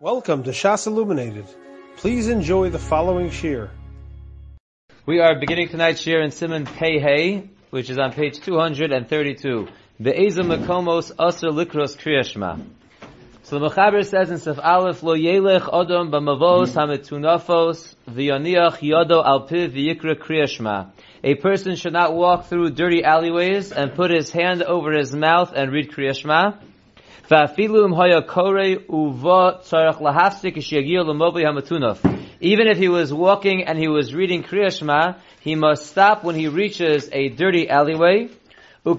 [0.00, 1.46] Welcome to Shas Illuminated.
[1.96, 3.68] Please enjoy the following shir.
[5.06, 9.66] We are beginning tonight's shir in Siman Pei which is on page 232.
[9.98, 12.64] The Be'eza Makomos Aser Likros Kriyashma.
[13.42, 19.48] So the Mechaber says in Sif Aleph, Lo Yelech Odom B'mavos HaMetunafos V'yaniach Yodo Al
[19.48, 20.92] Piv V'yikra Kriyashma.
[21.24, 25.52] A person should not walk through dirty alleyways and put his hand over his mouth
[25.56, 26.60] and read Kriyashma.
[27.30, 27.46] Even
[32.66, 37.10] if he was walking and he was reading Kriya he must stop when he reaches
[37.12, 38.30] a dirty alleyway.
[38.86, 38.96] and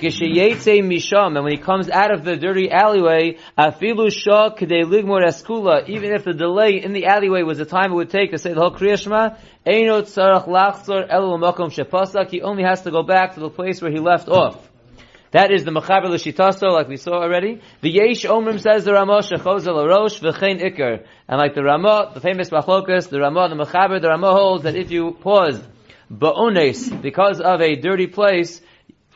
[1.44, 4.06] when he comes out of the dirty alleyway, even
[6.14, 8.62] if the delay in the alleyway was the time it would take to say the
[8.62, 8.94] whole Kriya
[11.72, 14.70] shepasak, he only has to go back to the place where he left off.
[15.32, 17.62] That is the Mechaber L'Shitaso, like we saw already.
[17.82, 21.06] The Yesh Omrim says the Ramah Shechozel Arosh V'chein Iker.
[21.28, 24.76] And like the Ramah, the famous Machlokas, the Ramah, the Mechaber, the Ramah holds that
[24.76, 25.64] if you paused
[26.12, 28.60] Ba'ones, because of a dirty place,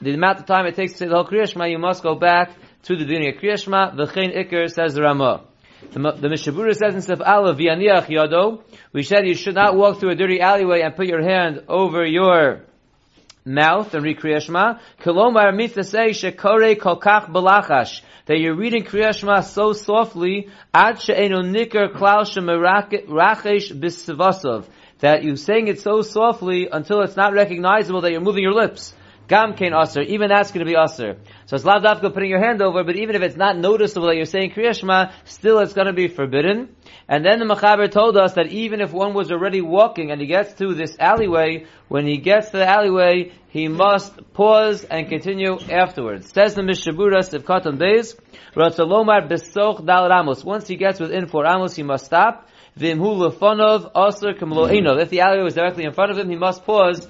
[0.01, 2.51] the amount of time it takes to say the whole Kriyashma, you must go back
[2.83, 3.95] to the beginning of Kriyashma.
[3.95, 5.45] V'chein Iker says the Ramah.
[5.93, 8.61] The, the Mishabura says in Sif Aleph, V'yaniach Yado,
[8.93, 12.05] we said you should not walk through a dirty alleyway and put your hand over
[12.05, 12.65] your
[13.45, 14.79] mouth and read Kriya Shema.
[15.01, 21.37] Kolomar means say shekore kolkach balachash that you're reading Kriya Shema so softly ad she'enu
[21.37, 24.65] nikar klal shemerachesh bisvasov
[24.99, 28.93] that you're saying it so softly until it's not recognizable that you're moving your lips.
[29.27, 30.01] Gam kain aser.
[30.01, 31.17] Even that's going to be aser.
[31.45, 34.25] So it's lavdavka putting your hand over, but even if it's not noticeable that you're
[34.25, 36.75] saying Kriya Shema, still it's going to be forbidden.
[37.07, 40.27] And then the Mechaber told us that even if one was already walking and he
[40.27, 45.57] gets to this alleyway, when he gets to the alleyway, he must pause and continue
[45.71, 46.31] afterwards.
[46.33, 48.19] Says the Mishabura Sivkatan Beis,
[48.55, 50.43] Ratzalomar Besoch Dal Ramos.
[50.43, 52.49] Once he gets within four Ramos, he must stop.
[52.77, 57.07] Vimhu Lefonov Aser If the alleyway was directly in front of him, he must pause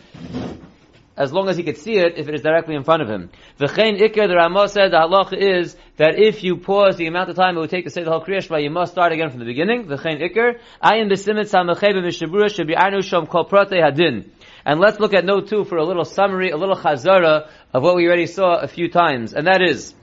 [1.16, 3.30] as long as he could see it if it is directly in front of him.
[3.60, 7.36] V'chein ikar, the Ramah said, the halacha is that if you pause the amount of
[7.36, 9.46] time it would take to say the whole Kriya you must start again from the
[9.46, 9.86] beginning.
[9.86, 14.30] V'chein ikar, ayin b'simet samachei b'mishabura shebi'anu shom kol prate hadin.
[14.66, 17.96] And let's look at note two for a little summary, a little chazara of what
[17.96, 19.34] we already saw a few times.
[19.34, 19.94] And that is,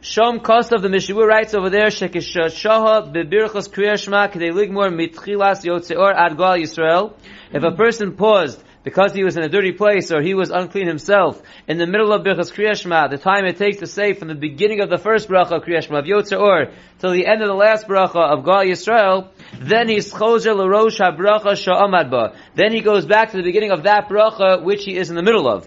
[0.00, 6.14] Shom Kost of the Mishabur writes over there, Shekishaha bebirchos Kriya Shema k'dei mitchilas yotzeor
[6.14, 7.14] ad gal Yisrael.
[7.52, 10.86] If a person paused because he was in a dirty place or he was unclean
[10.86, 14.36] himself, in the middle of Birchas Kriyashma, the time it takes to say from the
[14.36, 17.54] beginning of the first bracha of Kriyashma, of Yotzer Or, till the end of the
[17.54, 22.36] last bracha of Gal Yisrael, then he's chozer l'rosh ha-bracha sha'amad.
[22.54, 25.22] Then he goes back to the beginning of that bracha which he is in the
[25.22, 25.66] middle of.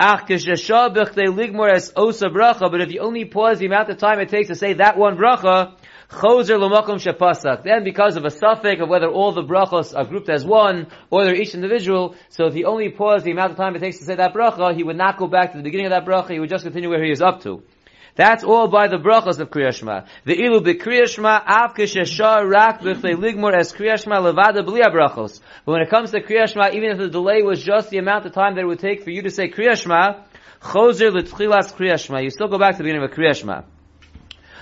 [0.00, 4.30] Ach ligmor es osa bracha, but if you only pause the amount of time it
[4.30, 5.74] takes to say that one bracha,
[6.10, 7.64] Choser l'makom shepasak.
[7.64, 11.24] Then because of a suffix of whether all the brachos are grouped as one, or
[11.24, 14.04] they're each individual, so if he only paused the amount of time it takes to
[14.04, 16.40] say that bracha, he would not go back to the beginning of that bracha, he
[16.40, 17.62] would just continue where he is up to.
[18.16, 20.06] That's all by the brachos of Kriyashma.
[20.24, 25.40] The ilu be Kriyashma av kishashar rak b'chlei ligmor as Kriyashma levada brachos.
[25.64, 28.32] But when it comes to Kriyashma, even if the delay was just the amount of
[28.32, 30.22] time that it would take for you to say Kriyashma,
[30.60, 32.22] choser l'tchilas Kriyashma.
[32.22, 33.64] You still go back to the beginning of Kriyashma.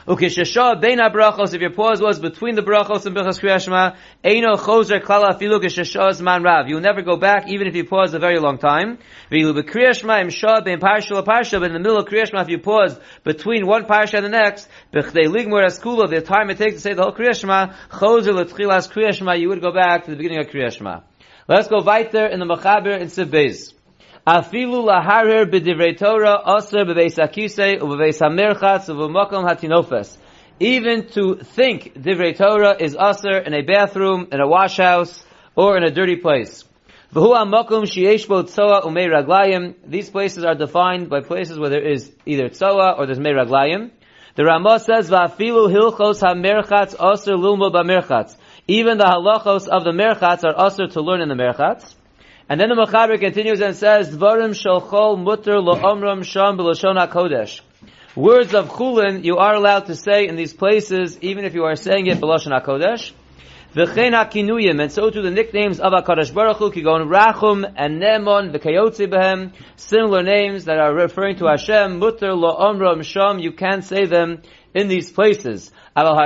[0.07, 5.01] Ukishasha beina brachos, if your pause was between the brachos and brachos kriyashma, eino choser
[5.01, 6.67] klala afilu kishasha man rav.
[6.67, 8.99] You will never go back, even if you pause a very long time.
[9.31, 12.59] Vilu bekriyashma im shah bein parsha parsha, but in the middle of kriyashma, if you
[12.59, 16.81] pause between one parsha and the next, bechdei ligmur eskula, the time it takes to
[16.81, 20.49] say the whole kriyashma, choser letchilas kriyashma, you would go back to the beginning of
[20.49, 21.05] kriyashma.
[21.47, 23.73] Let's go weiter in the Mechaber in Sibbeis.
[24.25, 30.17] Afilu laharer b'divrei Torah aser b'beis u'b'beis hamerchatz u'b'mokom hatinofes.
[30.61, 35.25] Even to think divrei Torah is aser in a bathroom, in a washhouse,
[35.57, 36.63] or in a dirty place.
[37.13, 39.75] V'hu ha'mokom sheyesh bo tzoa u'mei raglayim.
[39.85, 43.91] These places are defined by places where there is either tzoa or there's mei raglayim.
[44.37, 48.37] The Ramah says, Va'afilu hilchos ha'merchatz aser lulmo ba'merchatz.
[48.69, 51.97] Even the halachos of the merchatz are aser to learn in the merchatz.
[52.53, 57.63] And then the Mechaber continues and says, Dvarim shalchol mutter lo'omram sham b'lashon HaKodesh.
[58.15, 61.77] Words of chulin you are allowed to say in these places, even if you are
[61.77, 63.13] saying it b'lashon HaKodesh.
[63.75, 68.55] V'chein ha'kinuyim, and so to the nicknames of HaKadosh Baruch Hu, kigon Rachum and Nemon,
[68.55, 74.05] v'kayotzi behem, similar names that are referring to Hashem, mutter lo'omram sham, you can say
[74.05, 74.43] them
[74.75, 75.71] in these places.
[75.95, 76.25] But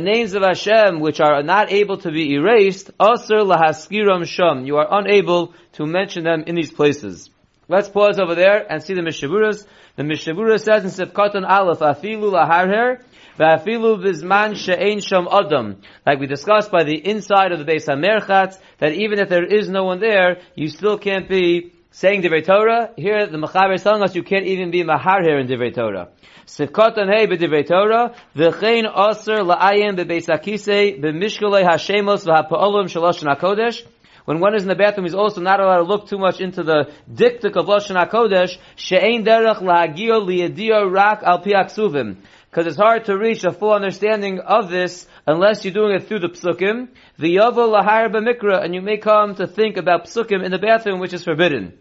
[0.00, 4.66] names of Hashem which are not able to be erased, lahaskiram.
[4.66, 7.30] You are unable to mention them in these places.
[7.68, 9.66] Let's pause over there and see the Mishavuras.
[9.96, 13.02] The Mishabura says in Sifkatan Aleph, Afilu laharher,
[13.38, 15.80] Va'afilu bizman she'ein sham adam.
[16.06, 19.68] Like we discussed by the inside of the Beis HaMerchatz, that even if there is
[19.68, 22.90] no one there, you still can't be saying Divrei Torah.
[22.96, 26.08] Here, the Mechaber is telling us you can't even be Maharher in Divrei Torah.
[26.46, 33.86] Sifkatan hey b'divrei Torah, v'chein aser la'ayim b'beis hakisei, b'mishkalei hashemos v'ha'pa'olim shalosh HaKodesh.
[34.24, 36.62] When one is in the bathroom, he's also not allowed to look too much into
[36.62, 42.16] the diktik of Lashon HaKodesh, she'ein derech la'agio li'edio rak al piaksuvim.
[42.52, 46.18] Because it's hard to reach a full understanding of this unless you're doing it through
[46.18, 46.88] the psukim.
[47.18, 51.00] The yavo lahar b'mikra, and you may come to think about psukim in the bathroom,
[51.00, 51.78] which is forbidden.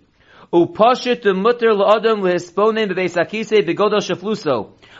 [0.54, 2.88] Mutter la'adam lehisponim.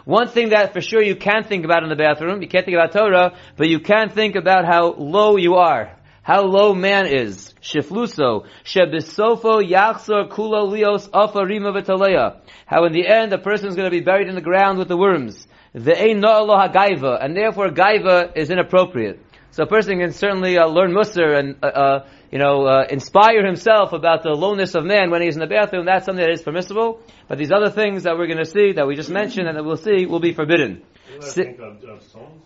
[0.04, 2.76] One thing that for sure you can think about in the bathroom, you can't think
[2.76, 5.98] about Torah, but you can think about how low you are.
[6.22, 7.54] How low man is.
[7.62, 8.46] Shifluso.
[8.66, 12.42] Shebisofo yachsor kulo lios afarima.
[12.66, 14.90] How in the end a person is going to be buried in the ground with
[14.90, 15.48] the worms.
[15.74, 19.20] The ein na'aloha gaiva, and therefore gaiva is inappropriate.
[19.52, 23.46] So a person can certainly uh, learn Musar and, uh, uh, you know, uh, inspire
[23.46, 25.86] himself about the lowness of man when he's in the bathroom.
[25.86, 27.02] That's something that is permissible.
[27.28, 29.64] But these other things that we're going to see, that we just mentioned and that
[29.64, 30.84] we'll see, will be forbidden.
[31.20, 32.44] Si- think of, of songs?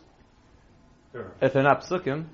[1.11, 1.31] Sure.
[1.41, 2.25] If they're not psukim.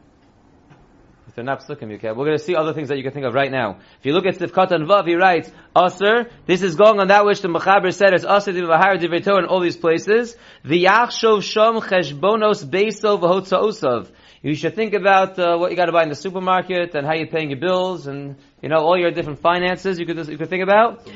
[1.31, 2.17] If they're not psukim, you can.
[2.17, 3.77] We're going to see other things that you can think of right now.
[3.99, 7.23] If you look at Sifkat and Vav, he writes, Aser, this is going on that
[7.25, 10.35] which the Mechaber said as Aser Divahar Divrei in all these places.
[10.65, 14.09] The V'yachshov shom cheshbonos beiso v'hotza'osav.
[14.41, 17.13] You should think about uh, what you got to buy in the supermarket and how
[17.13, 19.99] you're paying your bills and you know all your different finances.
[19.99, 21.07] You could you could think about.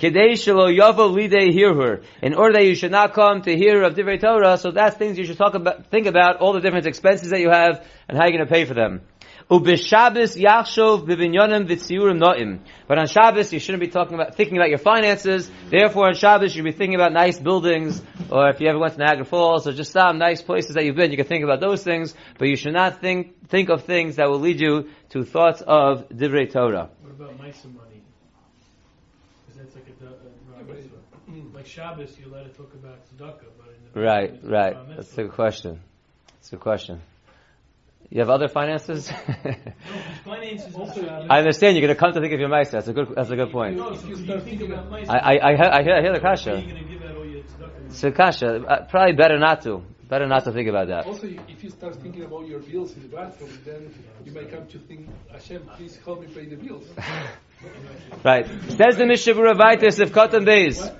[0.00, 0.14] In
[2.34, 5.24] order that you should not come to hear of Divrei Torah, so that's things you
[5.24, 8.36] should talk about, think about, all the different expenses that you have, and how you're
[8.36, 9.00] going to pay for them.
[9.50, 12.60] Ubishabis yachshov bibinyonim v'tziurim noim.
[12.86, 15.50] But on Shabbos, you shouldn't be talking about, thinking about your finances.
[15.70, 18.92] Therefore, on Shabbos, you should be thinking about nice buildings, or if you ever went
[18.92, 21.60] to Niagara Falls, or just some nice places that you've been, you can think about
[21.60, 25.24] those things, but you should not think, think of things that will lead you to
[25.24, 26.90] thoughts of Divrei Torah.
[27.00, 27.97] What about Maisa money?
[29.48, 33.68] Because that's like a, a, a like Shabbos, you let it talk about tzedakah, but
[33.68, 34.74] in the Right, it's right.
[34.88, 35.20] That's mitzvah.
[35.20, 35.80] a good question.
[36.34, 37.00] That's a good question.
[38.10, 39.10] You have other finances?
[39.44, 39.54] No,
[40.24, 42.76] finances on I understand you're going to come to think of your meister.
[42.78, 43.08] That's a good.
[43.14, 43.76] That's a good point.
[43.76, 46.12] No, so if you think about Maisa, I I I hear, I hear, I hear
[46.12, 46.60] the kasha.
[46.60, 47.92] you going to give out all your tzedakah?
[47.92, 49.82] So kasha, uh, probably better not to.
[50.08, 51.04] Better not to think about that.
[51.06, 54.66] Also, if you start thinking about your bills in the bathroom, then you might come
[54.66, 56.86] to think, Hashem, please help me pay the bills.
[58.24, 58.46] Right.
[58.46, 59.52] Says the Mishabura
[60.00, 60.94] of Cotton Beis.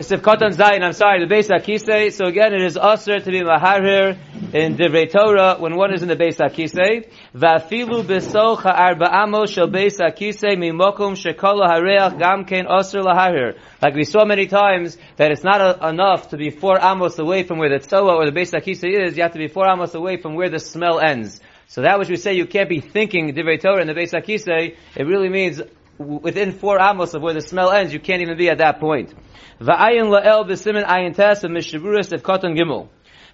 [0.00, 2.12] Sif Katan Zayin, I'm sorry, the Beis Akise.
[2.12, 4.18] So again, it is usher to be Maharir
[4.52, 7.08] in Divrei Torah when one is in the Beis Akise.
[7.32, 13.56] Vafilu besoch ha'arba amos shel Beis Akise mimokum shekol hareach gam ken usher laharir.
[13.80, 17.44] Like we saw many times, that it's not a, enough to be four amos away
[17.44, 19.94] from where the Tzoa or the Beis Akise is, you have to be four amos
[19.94, 21.40] away from where the smell ends.
[21.68, 24.76] So that which we say you can't be thinking Divrei Torah in the Beis Akise,
[24.96, 25.62] it really means
[25.98, 29.14] within four amos of where the smell ends, you can't even be at that point.
[29.60, 32.88] Va'ayin la'el b'simin ayin tes of mishavuras of cotton gimel.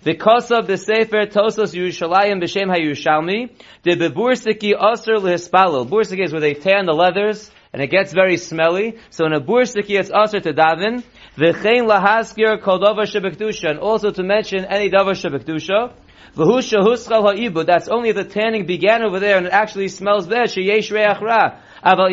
[0.05, 3.51] V'kosav b'sefer tosos Yerushalayim b'shem ha'Yerushalmi.
[3.83, 5.89] The bebursiki aser lehispalel.
[5.89, 8.99] Bursiki is where they tan the leathers, and it gets very smelly.
[9.11, 11.03] So in a bursiki, it's aser to daven.
[11.37, 13.71] V'chein lahaskir kol davar shebekdusha.
[13.71, 15.93] And also to mention any davar shebekdusha.
[16.35, 17.67] V'husha huschal ha'ibud.
[17.67, 20.49] That's only if the tanning began over there and it actually smells bad.
[20.49, 21.61] Sheyesh reach.
[21.83, 22.11] But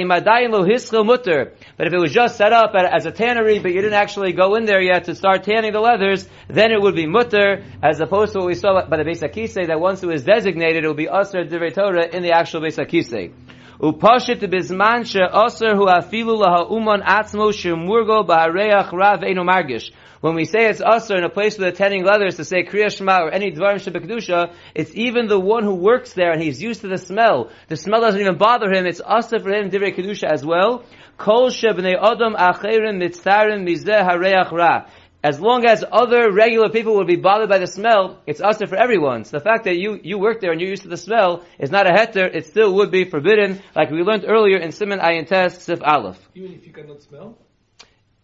[1.87, 4.65] if it was just set up as a tannery, but you didn't actually go in
[4.65, 8.39] there yet to start tanning the leathers, then it would be mutter, as opposed to
[8.39, 11.07] what we saw by the Beis Akise, that once it was designated, it would be
[11.07, 13.33] Aser Divrei Torah in the actual Beis Akise.
[13.79, 19.91] Upashit bizman she Aser hu afilu laha uman atzmo shemurgo ba'areach rav margish.
[20.19, 22.91] When we say it's Aser in a place with the tanning leathers to say Kriya
[22.91, 26.81] Shema or any Dvarim Shebekdusha, it's even the one who works there and he's used
[26.81, 27.51] to the smell.
[27.67, 28.87] The smell doesn't even bother him.
[28.87, 30.83] It's Aser for him Divrei Kedusha as well.
[31.17, 34.87] Kol shebnei adam acherim mitztarim mizeh hareach ra.
[35.23, 38.75] As long as other regular people will be bothered by the smell, it's usher for
[38.75, 39.23] everyone.
[39.23, 41.71] So the fact that you, you work there and you're used to the smell is
[41.71, 45.27] not a heter, it still would be forbidden, like we learned earlier in Siman Ayin
[45.27, 46.19] Tes Sif Aleph.
[46.35, 47.35] Even if you cannot smell.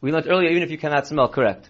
[0.02, 1.70] We learned earlier, even if you cannot smell, correct.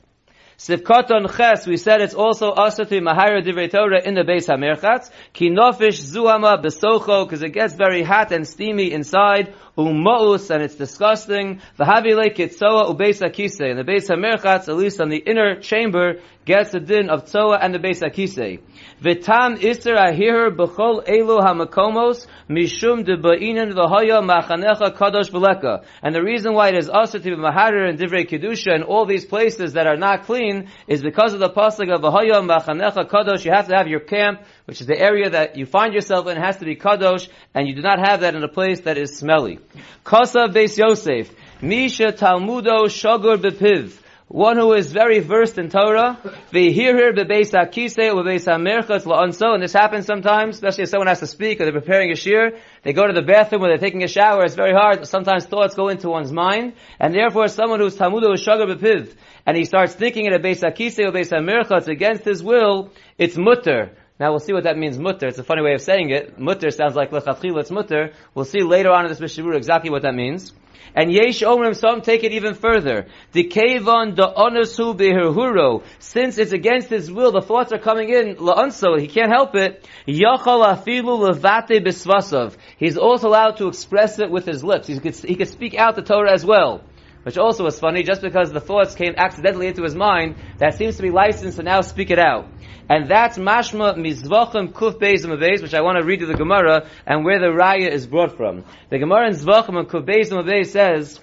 [0.57, 4.47] Sivkaton ches, we said it's also also to be mahira divrei Torah in the Beis
[4.47, 5.09] Hamerchatz.
[5.33, 9.53] Ki nofish zuhama besocho, because it gets very hot and steamy inside.
[9.77, 11.59] Umaus, and it's disgusting.
[11.79, 13.61] V'havile kitzoa ubeis akise.
[13.61, 17.57] And the Beis Hamerchatz, at least on the inner chamber, gets the din of tzoa
[17.59, 18.61] and the Beis Akise.
[19.01, 25.83] V'tam iser ahir b'chol elu hamakomos mishum de ba'inen v'hoya machanecha kadosh v'leka.
[26.03, 29.05] And the reason why it is also to be maharir and divrei kedusha and all
[29.05, 33.43] these places that are not clean is because of the pasuk of v'hoya machanecha kadosh.
[33.43, 36.37] You have to have your camp, which is the area that you find yourself in,
[36.37, 39.17] has to be kadosh, and you do not have that in a place that is
[39.17, 39.59] smelly.
[40.05, 41.33] Kosav Beis Yosef.
[41.61, 43.99] Misha Talmudo Shogur Bepiv.
[44.33, 46.17] One who is very versed in Torah,
[46.51, 51.27] v'hirhir bebeis hakise u'bebeis hamerchas la'anso, and this happens sometimes, especially if someone has to
[51.27, 54.07] speak or they're preparing a shir, they go to the bathroom or they're taking a
[54.07, 58.33] shower, it's very hard, sometimes thoughts go into one's mind, and therefore someone who's Talmudo
[58.33, 59.13] Shogur Bepiv,
[59.45, 60.71] and he starts thinking in a beis or
[61.11, 63.91] beis hamerchas against his will, it's mutter.
[64.23, 65.27] Now we'll see what that means mutter.
[65.27, 66.39] It's a funny way of saying it.
[66.39, 68.13] Mutter sounds like lechatchila, it's mutter.
[68.33, 70.53] We'll see later on in this Mishabur exactly what that means.
[70.95, 73.07] And yesh omrim, some take it even further.
[73.33, 75.83] The kevon the onasu behirhuro.
[75.99, 79.85] Since it's against his will, the thoughts are coming in la'anso, he can't help it.
[80.07, 82.55] Yachal afilu levate bisvasav.
[82.77, 84.87] He's also allowed to express it with his lips.
[84.87, 86.81] He could, he could speak out the Torah as well.
[87.23, 90.97] Which also was funny, just because the thoughts came accidentally into his mind, that seems
[90.97, 92.49] to be licensed to now speak it out.
[92.89, 97.23] And that's mashma mizvachim kuf beis which I want to read to the Gemara, and
[97.23, 98.65] where the raya is brought from.
[98.89, 101.19] The Gemara in zvachim and kuf beis beis says,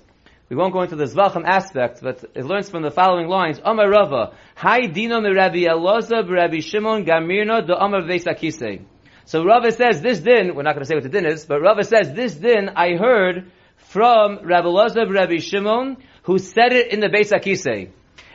[0.49, 3.89] we won't go into the zvachim aspect, but it learns from the following lines, Amar
[3.89, 8.83] Rava, Hai dino mi Rabbi Rabbi Shimon Gamirna do Amar Beis Akise.
[9.27, 11.61] So Rava says, this din, we're not going to say what the din is, but
[11.61, 13.53] Rava says, this din I heard
[13.89, 17.91] from Rabbi Elazar Rabbi Shimon, who said it in the Beis Akise.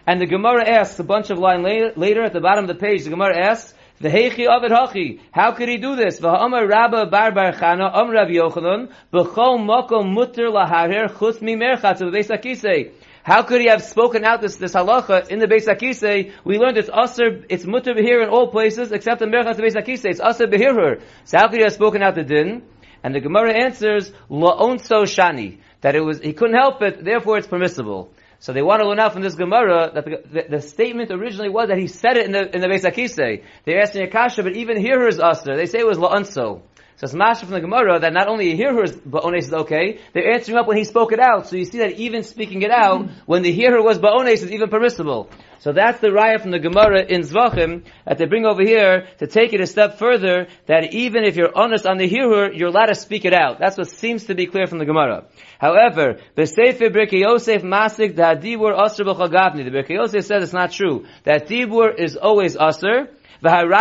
[0.08, 2.76] And the Gemara asks a bunch of line later, later at the bottom of the
[2.76, 6.20] page, the Gemara asks, the Heichi Ovid Hachi, how could he do this?
[6.20, 12.02] V'ha'amar Rabba Bar Bar Chana, Am Rav Yochanan, B'chol Mokom Mutter Laharer Chutz Mi Merchatz
[12.02, 12.92] of the Beis Akise.
[13.24, 16.32] How could he have spoken out this, this halacha in the Beis Akise?
[16.44, 20.06] We learned it's aser, it's mutter behir in all places except in Merchatz Beis Akise.
[20.06, 22.64] It's aser behir So how could he have spoken out the din?
[23.04, 27.48] And the Gemara answers, La'onso Shani, that it was, he couldn't help it, therefore it's
[27.48, 28.12] permissible.
[28.40, 31.50] So they want to learn out from this Gemara that the, the, the, statement originally
[31.50, 33.44] was that he said it in the in the Beis Akise.
[33.64, 35.56] They're asking Akasha, but even here is Aster.
[35.56, 36.62] They say it was La'anso.
[36.98, 40.32] So it's masha from the Gemara that not only hear her ba'ones is okay, they're
[40.32, 41.48] answering up when he spoke it out.
[41.48, 44.70] So you see that even speaking it out, when the hearer was ba'ones is even
[44.70, 45.30] permissible.
[45.60, 49.28] So that's the raya from the Gemara in Zvachim that they bring over here to
[49.28, 52.86] take it a step further, that even if you're honest on the hearer, you're allowed
[52.86, 53.60] to speak it out.
[53.60, 55.26] That's what seems to be clear from the Gemara.
[55.60, 61.06] However, Yosef Masik that Dibur Asr B'Chagavni, the Birkei Yosef says it's not true.
[61.24, 63.10] That Dibur is always Asr,
[63.44, 63.74] And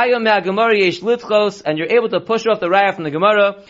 [1.79, 3.63] you're able to push off the raya from the Gemara.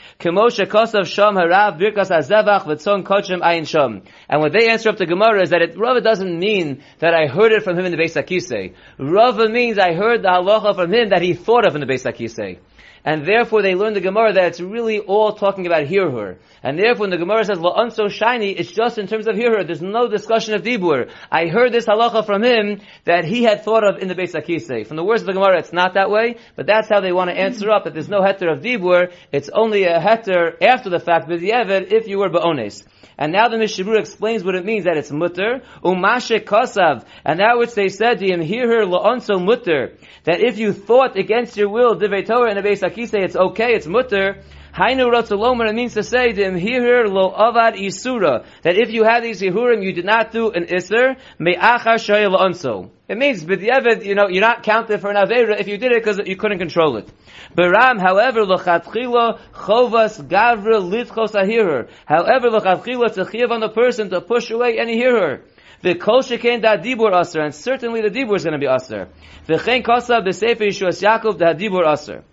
[4.28, 7.26] And what they answer up the Gemara is that it, Rava doesn't mean that I
[7.26, 8.74] heard it from him in the Beis Akise.
[8.98, 12.04] Rava means I heard the halacha from him that he thought of in the Beis
[12.04, 12.58] Akise
[13.04, 16.38] and therefore they learn the Gemara that it's really all talking about Hirhur.
[16.62, 19.66] And therefore when the Gemara says La'an so shiny, it's just in terms of Hirhur.
[19.66, 21.10] There's no discussion of Dibur.
[21.30, 24.86] I heard this halacha from him that he had thought of in the Beis Akise.
[24.86, 27.28] From the words of the Gemara, it's not that way, but that's how they want
[27.28, 31.00] to answer up that there's no heter of Dibur, it's only a heter after the
[31.00, 32.84] fact, but if you were Ba'ones.
[33.16, 37.58] And now the Mishabur explains what it means that it's mutter, umashe kosav, and that
[37.58, 41.68] which they said to him, hear her la'onso mutter, that if you thought against your
[41.68, 44.42] will, divrei and a Beis Akise, it's okay, it's mutter,
[44.74, 49.22] Hainu Ratzalomer, it means to say, Dim Hihir Lo Avad Isura, that if you had
[49.22, 52.90] these Yehurim, you did not do an Isser, Me'achar Shayel Onso.
[53.06, 56.02] It means, B'diavad, you know, you're not counted for an Avera if you did it
[56.02, 57.08] because you couldn't control it.
[57.56, 61.88] Baram, however, L'chatchila Chovas Gavra Litchos Ahirur.
[62.04, 65.42] However, L'chatchila, a chiv on the person to push away any hearer.
[65.82, 69.08] The kol shekain da dibur aser, and certainly the dibur is going to be aser.
[69.46, 72.24] The chen kosa b'sefer Yishuas Yaakov da dibur aser.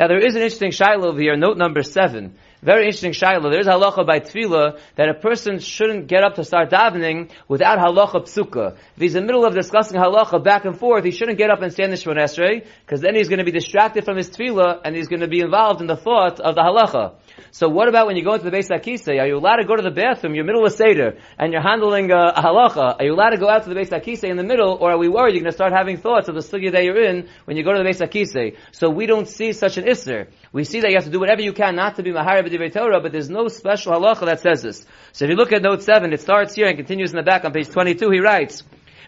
[0.00, 2.38] Now there is an interesting shiloh over here, note number seven.
[2.62, 3.50] Very interesting shiloh.
[3.50, 7.78] There is halacha by tefillah that a person shouldn't get up to start davening without
[7.78, 8.78] halacha psuka.
[8.96, 11.60] If he's in the middle of discussing halacha back and forth, he shouldn't get up
[11.60, 14.80] and stand the Shemon Esrei, because then he's going to be distracted from his tefillah
[14.86, 17.16] and he's going to be involved in the thought of the halacha.
[17.52, 19.08] So what about when you go into the Beis Akise?
[19.20, 20.34] Are you allowed to go to the bathroom?
[20.34, 22.96] You're middle of Seder, and you're handling a, a halacha.
[23.00, 24.98] Are you allowed to go out to the Beis Akise in the middle, or are
[24.98, 27.56] we worried you're going to start having thoughts of the sugya that you're in when
[27.56, 28.56] you go to the Beis Akise?
[28.70, 30.28] So we don't see such an isser.
[30.52, 32.72] We see that you have to do whatever you can not to be Mahara B'divrei
[32.72, 34.86] Torah, but there's no special halacha that says this.
[35.12, 37.44] So if you look at note 7, it starts here and continues in the back
[37.44, 38.62] on page 22, he writes,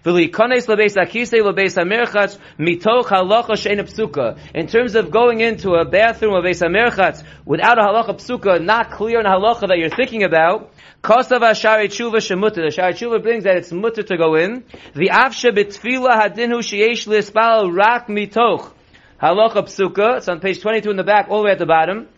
[0.04, 0.11] In
[4.66, 9.21] terms of going into a bathroom of beis hamerchatz without a halacha psuka, not clear
[9.21, 10.73] in halacha that you're thinking about,
[11.04, 12.64] Kosav Ashari Tshuva Shemutter.
[12.64, 14.64] The Shari Tshuva brings that it's mutter to go in.
[14.94, 18.73] The Afshe B'tfila Hadinhu Sheyesh Lispal Rak Mitoch.
[19.23, 20.16] Halacha Psuka.
[20.16, 22.09] It's on page 22 in the back, all the way at the bottom.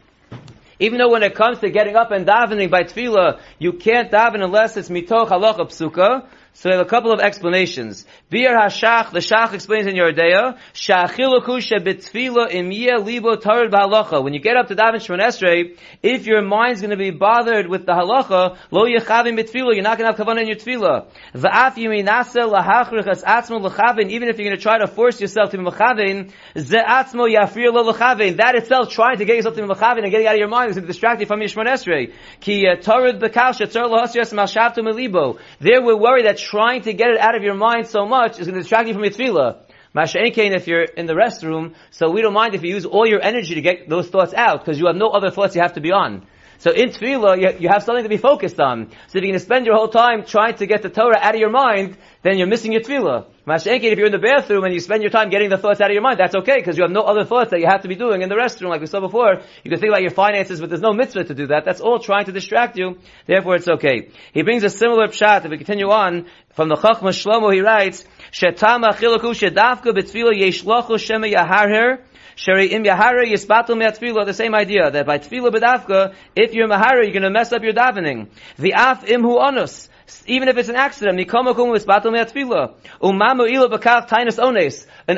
[0.78, 4.42] Even though when it comes to getting up and davening by tefillah, you can't daven
[4.42, 6.26] unless it's mitoch halacha psuka.
[6.54, 8.06] So we have a couple of explanations.
[8.34, 14.24] Bir Hashach, the Shach explains in Yordea, Shachiluku shebitfila imiyah libo tarid b'halacha.
[14.24, 17.68] When you get up to daven Shemon Esrei, if your mind's going to be bothered
[17.68, 21.06] with the halacha, lo yechavim bitfila, you're not going to have kavanah in your tefillah.
[21.32, 25.50] V'af yiminase lahachrich as atzmo lechavin, even if you're going to try to force yourself
[25.50, 28.38] to be mechavin, ze atzmo yafrir lo lechavin.
[28.38, 30.70] That itself, trying to get yourself to be mechavin and getting out of your mind
[30.70, 32.12] is going to distract you from your Shemon Esrei.
[32.40, 35.38] Ki uh, tarid b'kasha, tzor lohasiyas malshavtu melibo.
[35.60, 38.46] There we're worried that trying to get it out of your mind so much is
[38.46, 39.58] going to distract you from your tefillah.
[39.94, 43.22] Masha'enkein if you're in the restroom, so we don't mind if you use all your
[43.22, 45.80] energy to get those thoughts out, because you have no other thoughts you have to
[45.80, 46.26] be on.
[46.58, 48.90] So in tefillah, you, you have something to be focused on.
[48.90, 51.34] So if you're going to spend your whole time trying to get the Torah out
[51.34, 53.26] of your mind, then you're missing your tefillah.
[53.46, 55.90] Masha'enkein if you're in the bathroom and you spend your time getting the thoughts out
[55.90, 57.88] of your mind, that's okay, because you have no other thoughts that you have to
[57.88, 59.42] be doing in the restroom, like we saw before.
[59.62, 61.64] You can think about your finances, but there's no mitzvah to do that.
[61.64, 62.98] That's all trying to distract you.
[63.26, 64.10] Therefore, it's okay.
[64.32, 65.44] He brings a similar pshat.
[65.44, 68.04] If we continue on, from the Chachma Shlomo, he writes,
[68.34, 72.00] Shetama chilaku shedavka b'tfila yeshlochu shema yaharher,
[72.36, 77.04] Sheri im yahara yisbatul me'atfila, the same idea, that by tfila b'davka, if you're mahara,
[77.04, 78.26] you're gonna mess up your davening.
[78.58, 79.88] The af imhu onus,
[80.26, 81.18] even if it's an accident.
[81.18, 81.26] An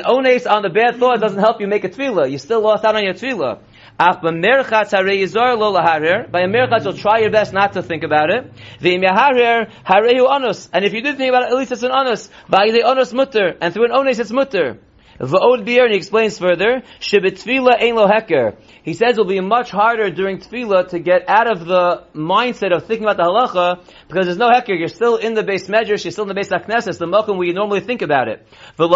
[0.09, 2.29] ones on the bad thought doesn't help you make a tfila.
[2.31, 3.59] You still lost out on your tfila.
[3.99, 5.73] Ach b'merchatz harei lo.
[6.31, 8.51] By a merchatz, you'll try your best not to think about it.
[8.79, 10.69] V'im yaharer harehu onus.
[10.71, 12.29] And if you did think about it, at least it's an onus.
[12.47, 13.57] By the onus mutter.
[13.59, 14.79] And through an onus, it's mutter.
[15.19, 18.55] V'od bier, and he explains further, shebetfila ein lo heker.
[18.87, 22.85] He says it'll be much harder during tefillah to get out of the mindset of
[22.85, 26.13] thinking about the halacha, because there's no heker, you're still in the base measures, you're
[26.13, 28.47] still in the base aknesses, the mokum where you normally think about it.
[28.79, 28.89] And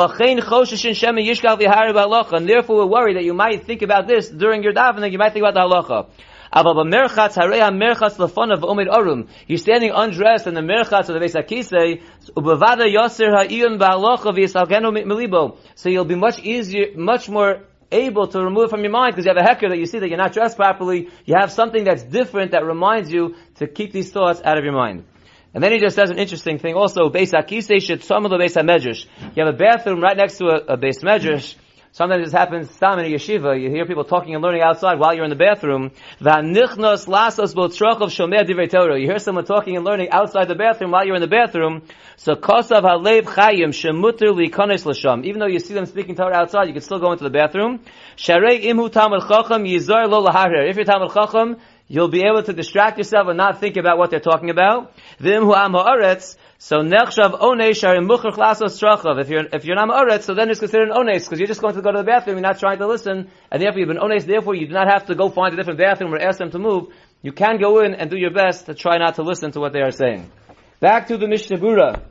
[2.50, 5.44] therefore we're worried that you might think about this during your davening, you might think
[5.46, 6.08] about the halacha.
[9.48, 11.36] You're standing undressed in the merchatz of the Beis
[14.46, 15.58] v'yisalgenu milibo.
[15.76, 19.26] So you'll be much easier, much more able to remove it from your mind because
[19.26, 21.10] you have a hecker that you see that you're not dressed properly.
[21.26, 24.74] You have something that's different that reminds you to keep these thoughts out of your
[24.74, 25.06] mind.
[25.54, 28.38] And then he just says an interesting thing also, Beis HaKisei should some of the
[28.38, 29.06] Beis HaMedrash.
[29.36, 31.56] You have a bathroom right next to a, a Beis Medrash,
[31.94, 33.62] Sometimes this happens stam in a yeshiva.
[33.62, 35.92] You hear people talking and learning outside while you're in the bathroom.
[39.02, 41.82] You hear someone talking and learning outside the bathroom while you're in the bathroom.
[42.16, 45.26] So kosav halev chayim shemuter likonis l'sham.
[45.26, 47.82] Even though you see them speaking Torah outside, you can still go into the bathroom.
[48.16, 50.70] Sharei imhu tamar chacham yizar lo laharer.
[50.70, 51.58] If you're tamar chacham,
[51.90, 54.96] you'll be able to distract yourself and not think about what they're talking about.
[55.20, 56.38] V'imhu am ha'aretz.
[56.64, 59.20] So nechshav onesh are muchach lasos trachav.
[59.20, 61.60] If you're if you're not oretz, so then it's considered an ones because you're just
[61.60, 62.36] going to go to the bathroom.
[62.36, 64.26] You're not trying to listen, and therefore you've been ones.
[64.26, 66.60] Therefore, you do not have to go find a different bathroom or ask them to
[66.60, 66.94] move.
[67.24, 69.74] You can go in and do your best to try not to listen to what
[69.74, 70.32] they are saying.
[70.80, 72.04] Back to the Mishnah Bura.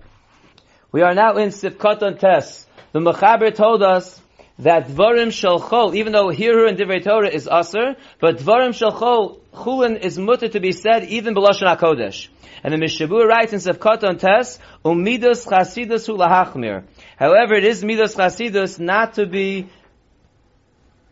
[0.91, 2.67] We are now in Sifkatan Tes.
[2.91, 4.21] The Mechaber told us
[4.61, 9.99] that Dvarim Shalchol, even though here in Divrei Torah is Aser, but Dvarim Shalchol, Chulin
[9.99, 12.29] is mutter to be said even Belashon HaKodesh.
[12.63, 16.85] And the Mishabur writes in Sefkot Tes, Umidos Chasidus Hu Lahachmir.
[17.19, 19.71] However, it is Midos Chasidus not to be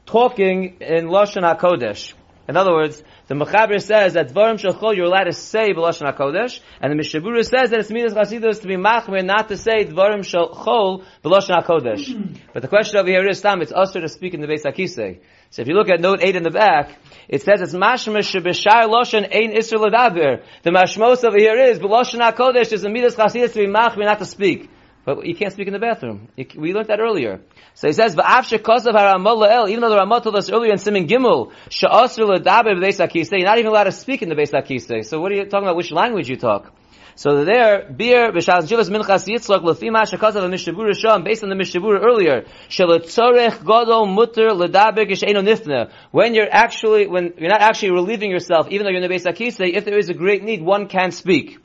[0.04, 2.12] talking in Lashon HaKodesh.
[2.48, 6.60] In other words, the Mechaber says that Dvarim Shachol you're allowed to say B'Lashon HaKodesh,
[6.80, 10.20] and the Mishabura says that it's Midas Chasidus to be Machmir not to say Dvarim
[10.20, 12.38] Shachol B'Lashon HaKodesh.
[12.54, 15.20] But the question over here is, Tam, it's usher to speak in the Beis HaKisei.
[15.50, 18.88] So if you look at note 8 in the back, it says it's mashma shebeshar
[18.88, 20.42] loshan ein isr ledaber.
[20.62, 24.20] The mashmos over here is, b'loshan HaKodesh is a midas chasidus to be machmir not
[24.20, 24.70] to speak.
[25.08, 26.28] But you can't speak in the bathroom.
[26.54, 27.40] We learned that earlier.
[27.72, 30.76] So he says, "Va'af shekosav haramah la'el." Even though the Ramah told us earlier in
[30.76, 34.52] Simin Gimel, she'asr ledaber b'beis hakisei, you're not even allowed to speak in the beis
[34.52, 35.02] hakisei.
[35.06, 35.76] So what are you talking about?
[35.76, 36.74] Which language you talk?
[37.14, 42.04] So there, beer b'shas jivas minchas Yitzchak lefima shekasav mishabura sham based on the mishabura
[42.04, 42.44] earlier.
[42.68, 45.90] Sheletzorech gadol mutter ledaber gesheino nifna.
[46.10, 49.24] When you're actually, when you're not actually relieving yourself, even though you're in the beis
[49.24, 51.56] hakisei, if there is a great need, one can speak.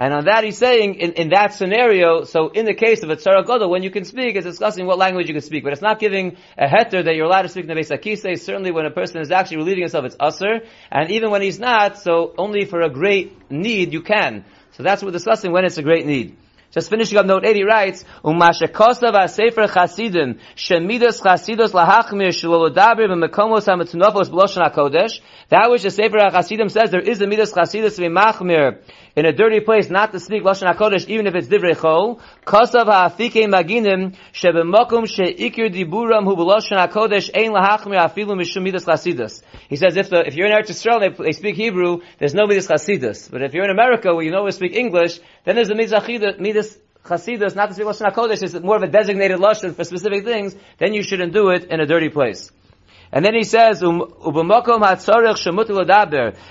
[0.00, 3.16] And on that he's saying, in, in that scenario, so in the case of a
[3.16, 5.64] tzara when you can speak, it's discussing what language you can speak.
[5.64, 8.38] But it's not giving a heter that you're allowed to speak in the Beis HaKisei.
[8.38, 10.64] Certainly when a person is actually relieving himself, it's usr.
[10.92, 14.44] And even when he's not, so only for a great need you can.
[14.72, 16.36] So that's what we're discussing when it's a great need.
[16.70, 23.64] Just finishing up note 80 writes, Umasha kosav ha-sefer chasidim, shemidas chasidos lahachmir shalolodaber b'mekomos
[23.64, 25.20] ha-metunofos b'loshan ha-kodesh.
[25.48, 28.82] That which the sefer ha-chasidim says, there is a midas chasidus to be machmir
[29.16, 32.20] in a dirty place, not to speak loshan ha-kodesh, even if it's divrei chol.
[32.44, 39.42] Kosav ha-afike maginim, sheb'mokum she'ikir diburam hu b'loshan ha-kodesh, ein lahachmir afilu mishum midas chasidus.
[39.68, 42.46] He says, if the, if you're in Eretz Yisrael, they, they speak Hebrew, there's no
[42.46, 43.30] midas chasidus.
[43.30, 45.74] But if you're in America, where you know we speak English, then there's the
[46.38, 50.24] midas chasidus, not to speak Lashon HaKodesh, is more of a designated Lashon for specific
[50.24, 52.52] things, then you shouldn't do it in a dirty place.
[53.10, 54.02] And then he says, um,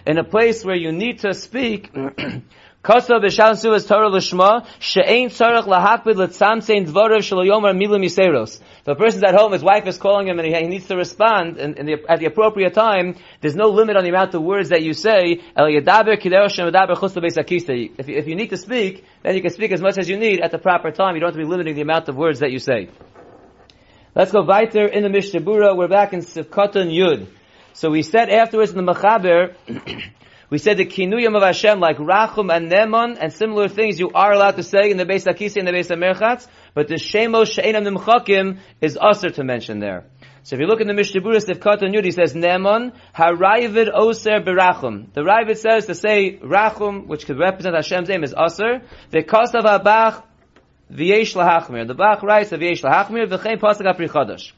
[0.08, 1.92] in a place where you need to speak.
[2.88, 8.62] Kosa b'shan suvas Torah l'shma she'ein tzorech lahakbid l'tzamtzein dvorav shelo yomer milim yiseros.
[8.80, 10.96] If a person's at home, his wife is calling him and he, he needs to
[10.96, 14.84] respond the, at the appropriate time, there's no limit on the amount of words that
[14.84, 15.42] you say.
[17.98, 20.40] If if you need to speak, then you can speak as much as you need
[20.40, 21.16] at the proper time.
[21.16, 22.88] You don't have to be limiting the amount of words that you say.
[24.16, 25.76] Let's go weiter in the Mishnah Bura.
[25.76, 27.28] We're back in Sivkoton Yud.
[27.74, 29.56] So we said afterwards in the Mechaber,
[30.50, 34.32] we said the kinuyam of Hashem like Rachum and Nemon and similar things you are
[34.32, 37.84] allowed to say in the Beis Akisi and the Beis Merchatz, but the Shemos She'enam
[37.84, 40.06] Nimchakim is usher to mention there.
[40.44, 44.40] So if you look in the Mishnah Bura Sivkoton Yud, he says Nemon Harayivid Oser
[44.40, 45.12] Berachum.
[45.14, 48.82] The Ravid says to say Rachum, which could represent Hashem's name, is usher.
[49.12, 50.24] The Kosav Habach
[50.92, 51.86] V'yesh lahachmir.
[51.86, 54.54] The Bach writes of V'yesh lahachmir v'chein pasuk apri chodosh.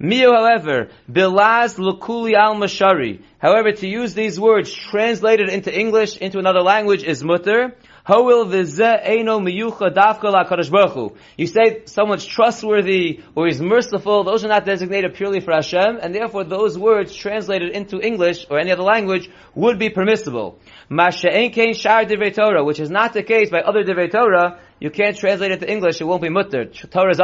[0.00, 3.22] Mio, however, bilaz lukuli al mashari.
[3.38, 7.76] However, to use these words translated into English, into another language, is mutter.
[8.04, 14.44] Hoil v'zeh eino miyucha dafka la baruch You say someone's trustworthy or he's merciful, those
[14.44, 18.72] are not designated purely for Hashem, and therefore those words translated into English or any
[18.72, 20.58] other language would be permissible.
[20.90, 25.70] Torah, which is not the case by other divrei Torah, you can't translate it to
[25.70, 26.66] English, it won't be mutter.
[26.66, 27.20] Torah is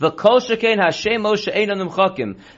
[0.00, 0.56] aser.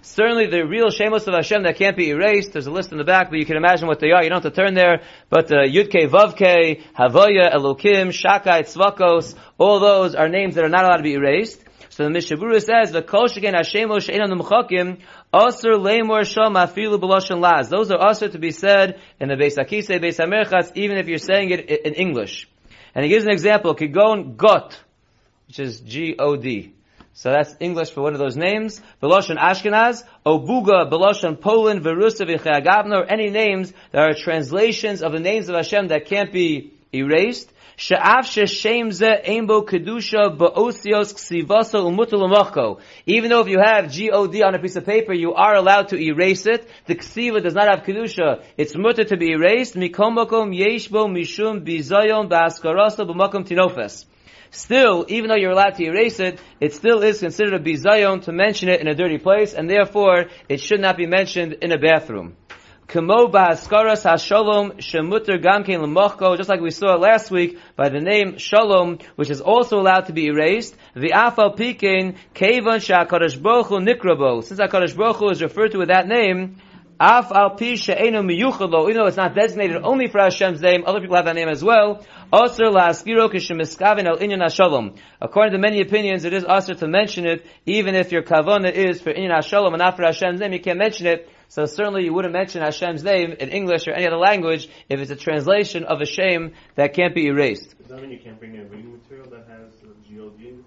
[0.03, 3.05] Certainly the real shemos of Hashem that can't be erased, there's a list in the
[3.05, 4.23] back, but you can imagine what they are.
[4.23, 9.81] You don't have to turn there, but uh, Yudke, Vavke, Havoya, Elokim, Shakai, Tzvakos, all
[9.81, 11.65] those are names that are not allowed to be erased.
[11.91, 14.99] So the Mishabura says, the Kol Sheken Hashemo She'enon Numchakim,
[15.33, 17.69] Aser Lemor Shom Afilu B'Lashon Laz.
[17.69, 21.19] Those are also to be said in the Beis Akise, Beis HaMerchatz, even if you're
[21.19, 22.49] saying it in English.
[22.97, 24.77] And he gives an example, Kigon Got,
[25.47, 26.74] which is G-O-D.
[27.17, 28.83] So that's English for one of those names.
[29.01, 35.21] Beloshan Ashkenaz, Obuga, Beloshan Poland, Verusa, Vichagavna, or any names that are translations of the
[35.21, 37.53] names of Hashem that can't be erased.
[37.77, 37.99] Even
[43.31, 46.47] though if you have G-O-D on a piece of paper, you are allowed to erase
[46.47, 46.69] it.
[46.87, 48.45] The ksiva does not have kedusha.
[48.57, 49.75] It's mutter to be erased.
[54.55, 58.33] Still, even though you're allowed to erase it, it still is considered a bizayon to
[58.33, 61.79] mention it in a dirty place, and therefore it should not be mentioned in a
[61.79, 62.37] bathroom.
[62.87, 68.39] Kamo ba'askaras ha-shalom shemuter gamkein l'mochko, just like we saw last week by the name
[68.39, 70.77] Shalom, which is also allowed to be erased.
[70.95, 74.45] The pikein kevan sha'akadosh baruch hu nikrabo.
[74.45, 76.59] Since HaKadosh Baruch is referred to with that name,
[77.01, 81.17] Af al pi she'enu even though it's not designated only for Hashem's name, other people
[81.17, 82.05] have that name as well.
[82.33, 84.97] La'askiro kishemiskavin al inyan hashalom.
[85.21, 89.01] According to many opinions, it is aser to mention it, even if your kavana is
[89.01, 91.29] for inyan hashalom and not for Hashem's name, you can't mention it.
[91.49, 95.11] So certainly you wouldn't mention Hashem's name in English or any other language if it's
[95.11, 97.77] a translation of a shame that can't be erased.
[97.79, 99.73] Does that mean you can't bring in reading material that has
[100.09, 100.65] G-O-D in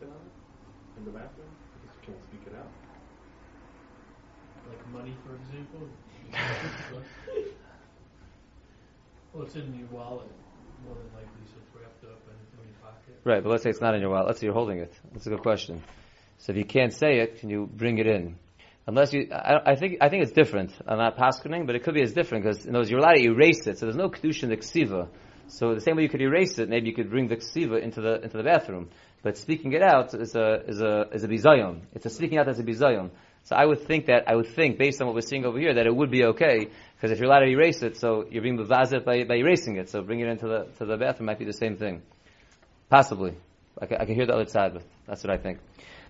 [1.05, 1.47] the bathroom?
[1.81, 2.69] Because you can't speak it out?
[4.67, 5.87] Like money, for example.
[9.33, 10.27] well, it's in your wallet,
[10.85, 13.15] more than likely, so it's wrapped up in, in your pocket.
[13.23, 14.27] Right, but let's say it's not in your wallet.
[14.27, 14.93] Let's say you're holding it.
[15.13, 15.83] That's a good question.
[16.39, 18.37] So if you can't say it, can you bring it in?
[18.87, 20.71] Unless you, I, I think, I think it's different.
[20.87, 23.23] I'm not paskening, but it could be as different because you know, you're allowed to
[23.23, 23.79] erase it.
[23.79, 25.09] So there's no kedusha in the ksiva.
[25.49, 28.01] So the same way you could erase it, maybe you could bring the ksiva into
[28.01, 28.89] the into the bathroom.
[29.23, 31.81] But speaking it out is a is a is a bizayon.
[31.93, 33.11] It's a speaking out as a bizayon.
[33.47, 35.75] So I would think that I would think based on what we're seeing over here
[35.75, 38.57] that it would be okay because if you're allowed to erase it, so you're being
[38.57, 39.89] bevazet by by erasing it.
[39.89, 42.01] So bringing it into the to the bathroom might be the same thing,
[42.89, 43.35] possibly.
[43.81, 45.59] I can, I can hear the other side, but that's what I think.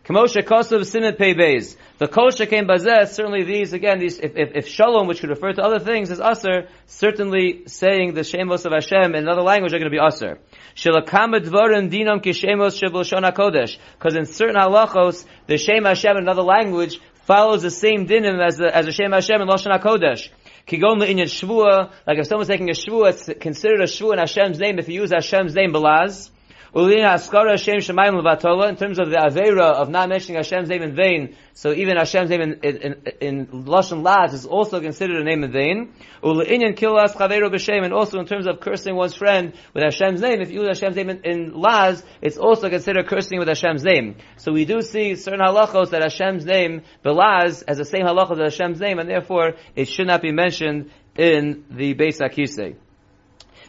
[0.04, 1.76] Kamosha Kosav Simen Pei Beis.
[1.98, 5.52] The Kosha came Bazeh, certainly these, again, these, if, if, if Shalom, which could refer
[5.52, 9.80] to other things, is Aser, certainly saying the Shemos of Hashem in another language are
[9.80, 10.40] going to be Aser.
[10.76, 13.78] Shelakama Dvarim Dinam Kishemos Shebel Kodesh.
[14.00, 18.56] Because in certain halachos, the Shem Hashem in another language follows the same dinim as
[18.58, 20.30] the, as Shem Hashem in Lashon HaKodesh.
[20.66, 24.60] Kigon in Shvua, like if someone's taking a Shvua, it's considered a Shvua in Hashem's
[24.60, 26.30] name if you use Hashem's name, Belaz.
[26.74, 32.30] In terms of the Avera of not mentioning Hashem's name in vain, so even Hashem's
[32.30, 35.94] name in, in, in, in Lashon Laz is also considered a name in vain.
[36.22, 40.60] Chavero B'Shem, and also in terms of cursing one's friend with Hashem's name, if you
[40.64, 44.18] use Hashem's name in, in Laz, it's also considered cursing with Hashem's name.
[44.36, 48.54] So we do see certain halachos that Hashem's name, Belaz, has the same halachos as
[48.54, 52.76] Hashem's name, and therefore it should not be mentioned in the Beis Akisei.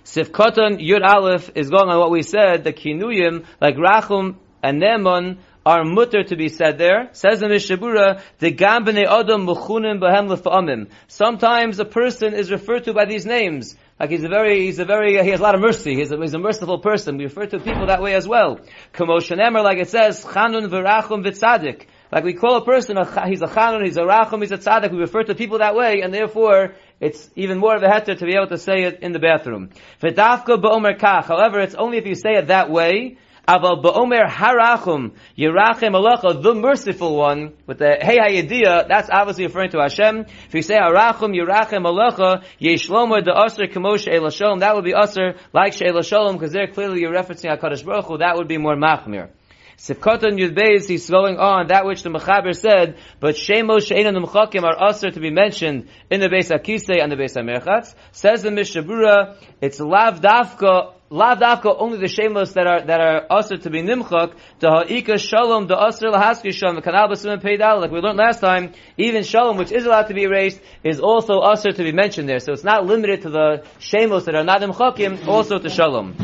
[0.08, 5.36] Sifkoton Yud Aleph is going on what we said, the kinuyim, like Rachum and Nemon,
[5.66, 7.10] are mutter to be said there.
[7.12, 10.88] Says the Mishabura, the gambene adam muchunim behem lefa'amim.
[11.08, 13.76] Sometimes a person is referred to by these names.
[14.00, 15.94] Like he's a very, he's a very, he has a lot of mercy.
[15.94, 17.18] He's a, he's a merciful person.
[17.18, 18.60] We refer to people that way as well.
[18.94, 21.86] Kamoshan Emer, like it says, chanun v'rachum v'tzadik.
[22.10, 24.90] Like we call a person, a, he's a chanun, he's a rachum, he's a tzadik.
[24.92, 28.24] We refer to people that way, and therefore, it's even more of a heter to
[28.24, 29.70] be able to say it in the bathroom.
[30.02, 31.24] V'dafka ba'omer kach.
[31.24, 33.18] However, it's only if you say it that way.
[33.48, 39.70] Aval ba'omer harachum yirachem alacha, the merciful one, with the hey hayediyah, that's obviously referring
[39.70, 40.26] to Hashem.
[40.48, 45.72] If you say harachum yirachem alacha, yeshlomer the aser kamosh that would be aser like
[45.72, 49.30] she'elasholom, because there clearly you're referencing HaKadosh Baruch Hu, that would be more machmir.
[49.78, 54.88] Sifkoton Yudbeis, he's going on that which the Mechaber said, but Shemos She'enan Umchakim are
[54.88, 57.94] usher to be mentioned in the Beis Akise and the Beis HaMerchatz.
[58.10, 63.26] Says the Mishabura, it's Lav Dafka, Lav Dafka only the shameless that are, that are
[63.30, 67.80] usher to be Nimchak, to Ha'ika Shalom, the usher Lahaski Shalom, the Kanal Basim Peidal,
[67.80, 71.38] like we learned last time, even Shalom, which is allowed to be erased, is also
[71.38, 72.40] usher to be mentioned there.
[72.40, 76.16] So it's not limited to the shameless that are not Nimchakim, also to Shalom.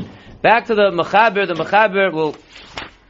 [0.43, 2.37] Back to the Mechaber, the Mechaber will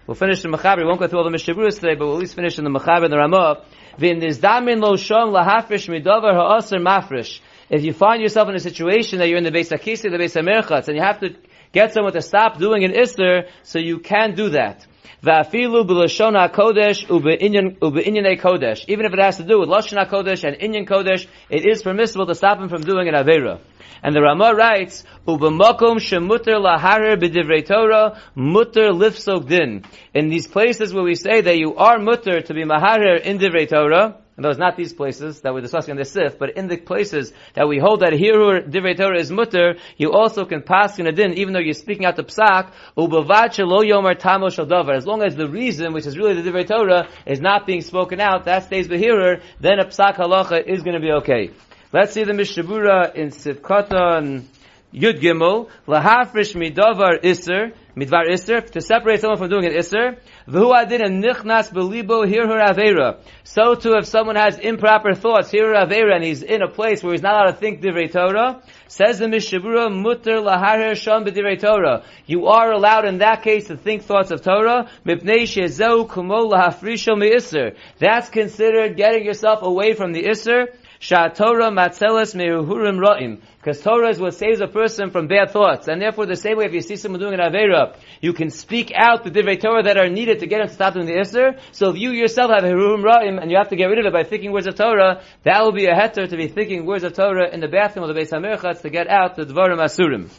[0.07, 0.79] We'll finish the Mechaber.
[0.79, 2.71] We won't go through all the Mishaburas today, but we'll at least finish in the
[2.71, 3.65] Mechaber and the Ramah.
[3.99, 6.35] V'in nizdamin lo shom midover
[6.83, 7.41] mafresh.
[7.71, 10.39] If you find yourself in a situation that you're in the Beis Akisi, the Beis
[10.39, 11.35] HaMerchatz, and you have to
[11.73, 14.87] get someone to stop doing an Isser, so you can do that.
[15.23, 18.85] Va'afilu b'lashon ha'kodesh ube'inyan kodesh.
[18.89, 22.27] Even if it has to do with lashon ha'kodesh and inyan kodesh, it is permissible
[22.27, 23.59] to stop him from doing an avera.
[24.03, 30.93] And the Ramah writes, "Ubamakom shemuter laharer b'divrei Torah muter lifsok din." In these places
[30.93, 34.59] where we say that you are muter to be maharer in divrei Torah, and those
[34.59, 37.79] not these places that we're discussing in the Sif, but in the places that we
[37.79, 41.55] hold that here divrei Torah is mutter, you also can pass in a din, even
[41.55, 44.97] though you're speaking out the psak, lo yomer tamo shel davar.
[44.97, 48.21] As long as the reason, which is really the divrei Torah, is not being spoken
[48.21, 51.51] out, that stays the hearer, then a psak halacha is going to be okay.
[51.93, 54.47] Let's see the Mishabura in Sivkatan
[54.95, 55.69] Yud Gimel.
[55.89, 60.17] Lahafrish midavar iser, midvar iser, to separate someone from doing an iser.
[60.49, 63.19] V'hu adin a nichnas belibo her avera.
[63.43, 67.13] So too if someone has improper thoughts, her avera, and he's in a place where
[67.13, 72.05] he's not allowed to think divrei Torah, says the Mishabura, mutter laharer sham b'divrei Torah.
[72.27, 77.19] You are allowed in that case to think thoughts of Torah, mipnei shezeu kumo lahafrisho
[77.19, 80.69] mi That's considered getting yourself away from the iser,
[81.09, 83.41] Torah matzeles mehurim ra'im.
[83.59, 85.87] Because Torah is what saves a person from bad thoughts.
[85.89, 88.93] And therefore, the same way if you see someone doing an Avera, you can speak
[88.95, 91.59] out the divrei Torah that are needed to get him to stop doing the Isser.
[91.73, 94.07] So if you yourself have a Hurim Ra'im and you have to get rid of
[94.07, 97.05] it by thinking words of Torah, that will be a heter to be thinking words
[97.05, 100.31] of Torah in the bathroom of the Beis HaMerchatz to get out the Dvarim Asurim.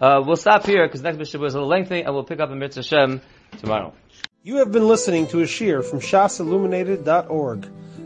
[0.00, 2.50] Uh, we'll stop here because next Mishnah was a little lengthy and we'll pick up
[2.50, 3.20] in Mitzvah Shem
[3.58, 3.92] tomorrow.
[4.42, 7.68] You have been listening to a shear from shasilluminated.org.